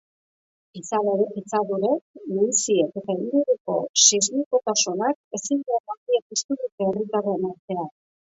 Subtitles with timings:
[0.79, 7.89] Izan ere, pitzadurek, luiziek eta inguruko sismikotasunak ezinegon handia piztu dute herritarren artean.